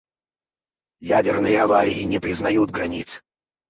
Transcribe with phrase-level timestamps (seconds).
[1.19, 3.23] Ядерные аварии не признают границ.